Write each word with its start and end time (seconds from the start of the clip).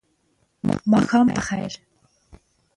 ماښام 0.91 1.27
په 1.35 1.41
خیر! 1.47 1.71